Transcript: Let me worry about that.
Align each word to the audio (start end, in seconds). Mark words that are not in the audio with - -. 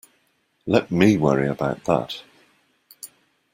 Let 0.65 0.89
me 0.89 1.15
worry 1.15 1.47
about 1.47 1.85
that. 1.85 2.23